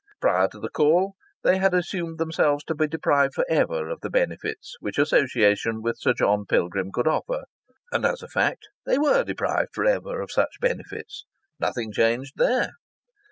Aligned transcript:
Prior 0.19 0.47
to 0.47 0.59
the 0.59 0.71
call 0.71 1.13
they 1.43 1.59
had 1.59 1.75
assumed 1.75 2.17
themselves 2.17 2.63
to 2.63 2.73
be 2.73 2.87
deprived 2.87 3.35
for 3.35 3.45
ever 3.47 3.87
of 3.87 4.01
the 4.01 4.09
benefits 4.09 4.75
which 4.79 4.97
association 4.97 5.83
with 5.83 5.99
Sir 5.99 6.11
John 6.13 6.47
Pilgrim 6.47 6.91
could 6.91 7.07
offer, 7.07 7.43
and 7.91 8.03
as 8.03 8.23
a 8.23 8.27
fact 8.27 8.65
they 8.83 8.97
were 8.97 9.23
deprived 9.23 9.69
for 9.75 9.85
ever 9.85 10.19
of 10.19 10.31
such 10.31 10.59
benefits. 10.59 11.25
Nothing 11.59 11.91
changed 11.91 12.33
there! 12.37 12.71